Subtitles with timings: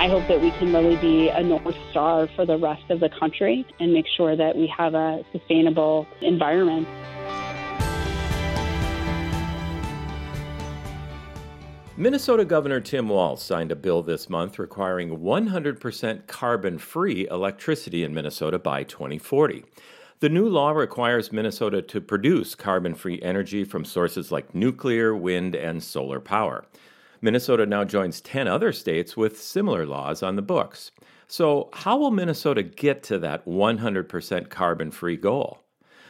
[0.00, 3.08] I hope that we can really be a North Star for the rest of the
[3.08, 6.86] country and make sure that we have a sustainable environment.
[11.96, 18.14] Minnesota Governor Tim Walz signed a bill this month requiring 100% carbon free electricity in
[18.14, 19.64] Minnesota by 2040.
[20.20, 25.56] The new law requires Minnesota to produce carbon free energy from sources like nuclear, wind,
[25.56, 26.66] and solar power.
[27.20, 30.92] Minnesota now joins 10 other states with similar laws on the books.
[31.26, 35.60] So, how will Minnesota get to that 100% carbon free goal?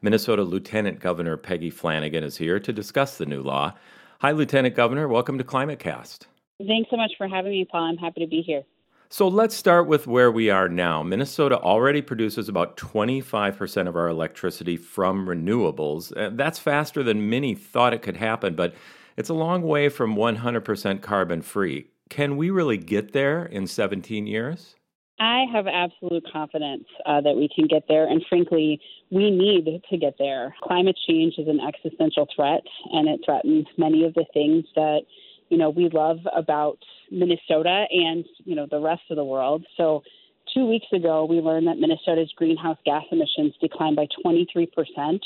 [0.00, 3.74] Minnesota Lieutenant Governor Peggy Flanagan is here to discuss the new law.
[4.20, 5.08] Hi, Lieutenant Governor.
[5.08, 6.26] Welcome to ClimateCast.
[6.66, 7.82] Thanks so much for having me, Paul.
[7.82, 8.62] I'm happy to be here.
[9.10, 11.02] So let's start with where we are now.
[11.02, 16.16] Minnesota already produces about 25% of our electricity from renewables.
[16.16, 18.74] Uh, that's faster than many thought it could happen, but
[19.16, 21.88] it's a long way from 100% carbon free.
[22.08, 24.74] Can we really get there in 17 years?
[25.18, 29.96] I have absolute confidence uh, that we can get there, and frankly, we need to
[29.96, 30.54] get there.
[30.62, 35.02] Climate change is an existential threat, and it threatens many of the things that
[35.48, 36.78] you know we love about
[37.10, 39.64] Minnesota and you know the rest of the world.
[39.76, 40.02] So
[40.52, 44.68] two weeks ago, we learned that Minnesota's greenhouse gas emissions declined by 23%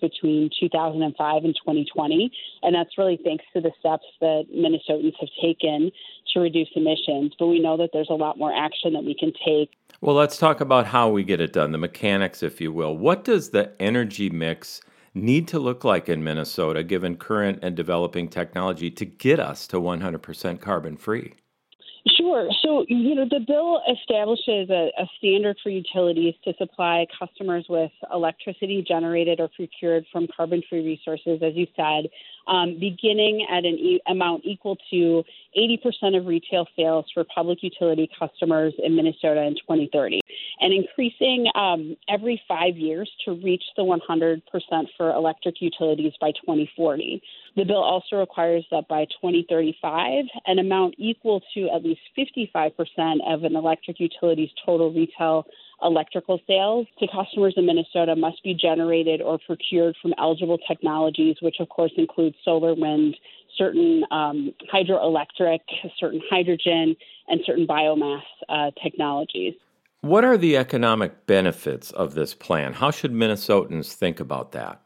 [0.00, 2.32] between 2005 and 2020.
[2.62, 5.90] And that's really thanks to the steps that Minnesotans have taken
[6.32, 7.34] to reduce emissions.
[7.38, 9.70] But we know that there's a lot more action that we can take.
[10.00, 12.96] Well, let's talk about how we get it done, the mechanics, if you will.
[12.96, 14.80] What does the energy mix
[15.12, 19.76] need to look like in Minnesota, given current and developing technology, to get us to
[19.76, 21.34] 100% carbon free?
[22.16, 22.48] Sure.
[22.62, 27.90] So, you know, the bill establishes a, a, standard for utilities to supply customers with
[28.12, 32.08] electricity generated or procured from carbon free resources, as you said,
[32.46, 35.22] um, beginning at an e- amount equal to
[35.56, 40.20] 80% of retail sales for public utility customers in Minnesota in 2030,
[40.60, 44.42] and increasing um, every five years to reach the 100%
[44.96, 47.22] for electric utilities by 2040.
[47.56, 52.72] The bill also requires that by 2035, an amount equal to at least 55%
[53.26, 55.46] of an electric utility's total retail
[55.82, 61.56] electrical sales to customers in Minnesota must be generated or procured from eligible technologies, which
[61.60, 63.16] of course include solar, wind,
[63.56, 65.60] certain um, hydroelectric,
[65.98, 66.96] certain hydrogen,
[67.28, 69.54] and certain biomass uh, technologies.
[70.02, 72.72] What are the economic benefits of this plan?
[72.72, 74.80] How should Minnesotans think about that?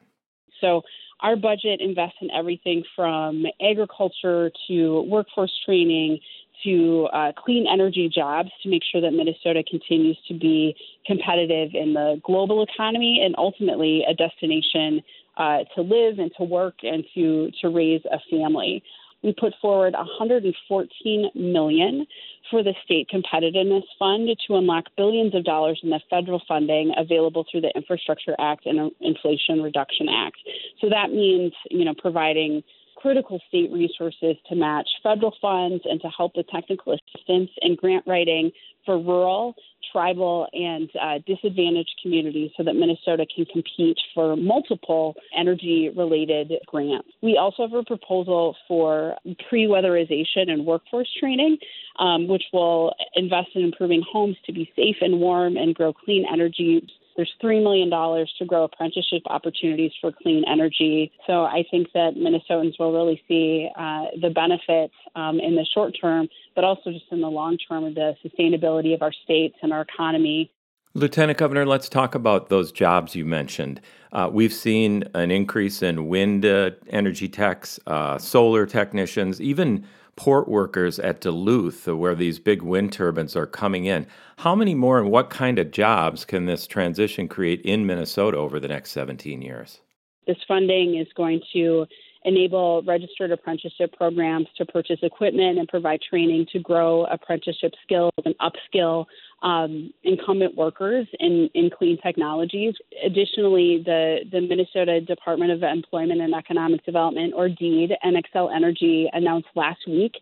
[0.60, 0.82] So,
[1.20, 6.18] our budget invests in everything from agriculture to workforce training
[6.64, 10.74] to uh, clean energy jobs to make sure that Minnesota continues to be
[11.06, 15.02] competitive in the global economy and ultimately a destination
[15.36, 18.82] uh, to live and to work and to to raise a family.
[19.24, 22.06] We put forward 114 million
[22.50, 27.46] for the state competitiveness fund to unlock billions of dollars in the federal funding available
[27.50, 30.36] through the Infrastructure Act and Inflation Reduction Act.
[30.82, 32.62] So that means, you know, providing
[33.04, 38.02] critical state resources to match federal funds and to help with technical assistance and grant
[38.06, 38.50] writing
[38.86, 39.54] for rural,
[39.92, 47.08] tribal, and uh, disadvantaged communities so that Minnesota can compete for multiple energy related grants.
[47.22, 49.16] We also have a proposal for
[49.50, 51.58] pre weatherization and workforce training,
[51.98, 56.24] um, which will invest in improving homes to be safe and warm and grow clean
[56.32, 61.12] energy there's $3 million to grow apprenticeship opportunities for clean energy.
[61.26, 65.96] So I think that Minnesotans will really see uh, the benefits um, in the short
[66.00, 69.72] term, but also just in the long term of the sustainability of our states and
[69.72, 70.50] our economy.
[70.96, 73.80] Lieutenant Governor, let's talk about those jobs you mentioned.
[74.12, 79.84] Uh, we've seen an increase in wind uh, energy techs, uh, solar technicians, even
[80.16, 84.06] port workers at Duluth, where these big wind turbines are coming in.
[84.38, 88.60] How many more and what kind of jobs can this transition create in Minnesota over
[88.60, 89.80] the next 17 years?
[90.26, 91.86] This funding is going to
[92.24, 98.34] enable registered apprenticeship programs to purchase equipment and provide training to grow apprenticeship skills and
[98.38, 99.04] upskill
[99.42, 102.74] um, incumbent workers in, in clean technologies.
[103.04, 109.08] Additionally, the, the Minnesota Department of Employment and Economic Development, or DEED, and Xcel Energy
[109.12, 110.14] announced last week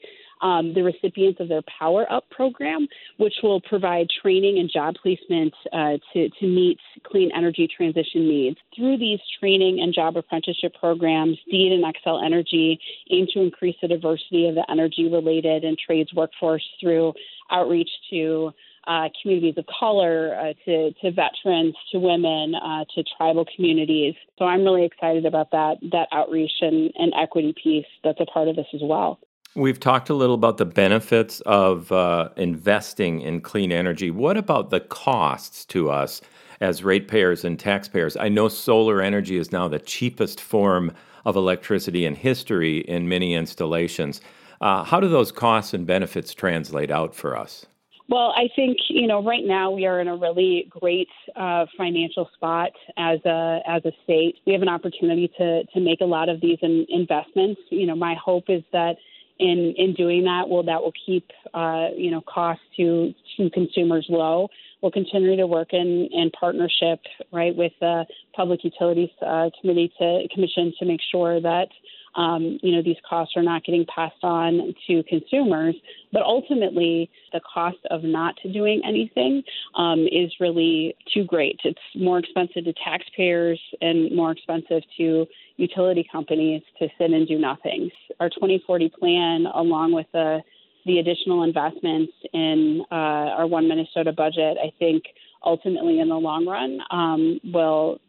[0.43, 5.55] um, the recipients of their Power Up program, which will provide training and job placement
[5.73, 8.59] uh, to, to meet clean energy transition needs.
[8.77, 12.79] Through these training and job apprenticeship programs, DEED and Xcel Energy
[13.11, 17.15] aim to increase the diversity of the energy related and trades workforce through
[17.51, 18.53] outreach to
[18.87, 24.15] uh, communities of color, uh, to, to veterans, to women, uh, to tribal communities.
[24.39, 28.49] So I'm really excited about that that outreach and, and equity piece that's a part
[28.49, 29.21] of this as well.
[29.55, 34.11] We've talked a little about the benefits of uh, investing in clean energy.
[34.11, 36.23] What about the costs to us
[36.63, 38.17] as ratepayers and taxpayers?
[38.17, 40.91] I know solar energy is now the cheapest form
[41.27, 44.23] of electricity in history in many installations.
[44.63, 47.67] Uh, how do those costs and benefits translate out for us?
[48.09, 52.29] Well, I think you know right now we are in a really great uh, financial
[52.35, 54.37] spot as a as a state.
[54.47, 57.61] We have an opportunity to to make a lot of these in, investments.
[57.71, 58.97] You know, my hope is that
[59.43, 64.07] in in doing that will that will keep uh, you know costs to to consumers
[64.09, 64.49] low.
[64.81, 67.01] We'll continue to work in in partnership
[67.33, 71.69] right with the Public Utilities uh, Committee to Commission to make sure that
[72.15, 75.75] um, you know, these costs are not getting passed on to consumers.
[76.13, 79.43] But ultimately, the cost of not doing anything
[79.77, 81.61] um, is really too great.
[81.65, 85.27] It's more expensive to taxpayers and more expensive to
[85.57, 87.91] utility companies to sit and do nothing.
[88.21, 90.41] Our 2040 plan, along with the
[90.85, 92.95] the additional investments in uh,
[93.39, 95.05] our One Minnesota budget, I think
[95.45, 98.01] ultimately in the long run um, will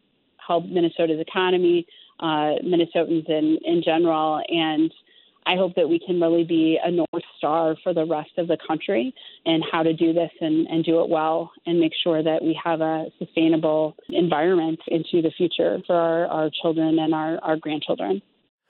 [0.44, 1.86] help Minnesota's economy,
[2.20, 4.42] uh, Minnesotans in, in general.
[4.48, 4.92] And
[5.46, 8.56] I hope that we can really be a North Star for the rest of the
[8.66, 9.14] country
[9.44, 12.58] and how to do this and, and do it well and make sure that we
[12.62, 18.22] have a sustainable environment into the future for our, our children and our, our grandchildren.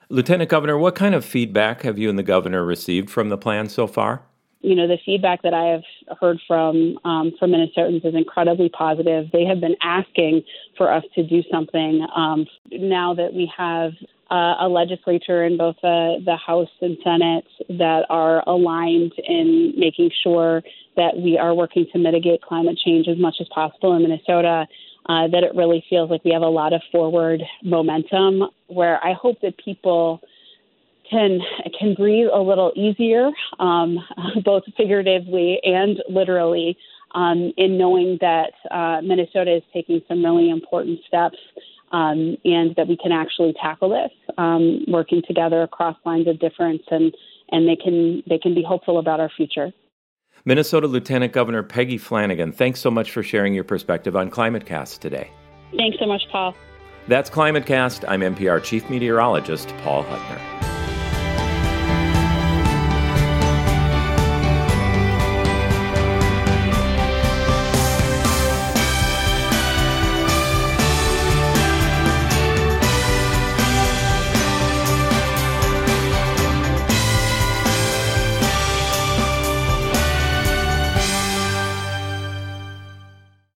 [0.09, 3.69] Lieutenant Governor, what kind of feedback have you and the governor received from the plan
[3.69, 4.23] so far?
[4.65, 9.27] You know, the feedback that I have heard from um, from Minnesotans is incredibly positive.
[9.31, 10.43] They have been asking
[10.77, 12.07] for us to do something.
[12.17, 13.93] Um, now that we have
[14.31, 20.11] uh, a legislature in both the, the House and Senate that are aligned in making
[20.23, 20.63] sure
[20.97, 24.67] that we are working to mitigate climate change as much as possible in Minnesota,
[25.07, 29.13] uh, that it really feels like we have a lot of forward momentum where I
[29.13, 30.23] hope that people
[31.09, 31.41] can
[31.79, 33.99] can breathe a little easier, um,
[34.45, 36.77] both figuratively and literally,
[37.15, 41.39] um, in knowing that uh, Minnesota is taking some really important steps.
[41.93, 46.83] Um, and that we can actually tackle this, um, working together across lines of difference,
[46.91, 47.15] and
[47.53, 49.73] and they can they can be hopeful about our future.
[50.45, 55.31] Minnesota Lieutenant Governor Peggy Flanagan, thanks so much for sharing your perspective on ClimateCast today.
[55.77, 56.55] Thanks so much, Paul.
[57.09, 58.05] That's ClimateCast.
[58.09, 60.54] I'm MPR Chief Meteorologist Paul Huttner.